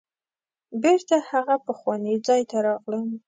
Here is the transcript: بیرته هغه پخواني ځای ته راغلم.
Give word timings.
بیرته 0.81 1.15
هغه 1.31 1.55
پخواني 1.65 2.13
ځای 2.27 2.41
ته 2.49 2.57
راغلم. 2.67 3.07